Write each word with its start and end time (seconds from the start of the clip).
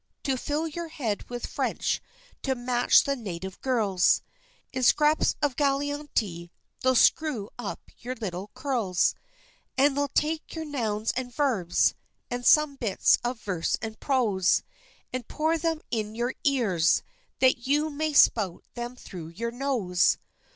to 0.23 0.35
fill 0.35 0.67
your 0.67 0.87
head 0.87 1.29
with 1.29 1.45
French 1.45 2.01
to 2.41 2.55
match 2.55 3.03
the 3.03 3.15
native 3.15 3.61
girls, 3.61 4.23
In 4.73 4.81
scraps 4.81 5.35
of 5.43 5.55
Galignani 5.55 6.49
they'll 6.79 6.95
screw 6.95 7.51
up 7.59 7.79
your 7.99 8.15
little 8.15 8.49
curls; 8.55 9.13
And 9.77 9.95
they'll 9.95 10.07
take 10.07 10.47
their 10.47 10.65
nouns 10.65 11.11
and 11.11 11.31
verbs, 11.31 11.93
and 12.31 12.43
some 12.43 12.77
bits 12.77 13.19
of 13.23 13.41
verse 13.41 13.77
and 13.79 13.99
prose, 13.99 14.63
And 15.13 15.27
pour 15.27 15.59
them 15.59 15.81
in 15.91 16.15
your 16.15 16.33
ears 16.43 17.03
that 17.37 17.67
you 17.67 17.91
may 17.91 18.11
spout 18.11 18.63
them 18.73 18.95
through 18.95 19.27
your 19.27 19.51
nose. 19.51 20.17